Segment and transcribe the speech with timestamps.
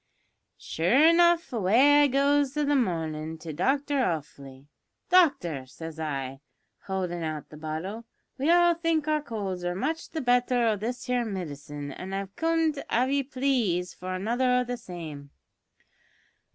[0.57, 4.65] "Sure enough away I goes i' the marnin' to Doctor Offley.
[5.11, 6.39] `Doctor,' says I,
[6.87, 8.05] howldin' out the bottle,
[8.39, 12.25] `we all think our colds are much the better o' this here midcine, an' I
[12.35, 15.29] comed, av ye plaze, for another o' the same.'